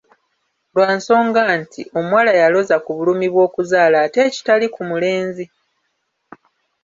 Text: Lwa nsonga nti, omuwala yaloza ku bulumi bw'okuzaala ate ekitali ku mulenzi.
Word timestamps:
Lwa 0.73 0.89
nsonga 0.97 1.41
nti, 1.59 1.81
omuwala 1.97 2.31
yaloza 2.41 2.75
ku 2.85 2.91
bulumi 2.97 3.27
bw'okuzaala 3.33 3.97
ate 4.05 4.19
ekitali 4.27 4.67
ku 4.75 4.81
mulenzi. 4.89 5.45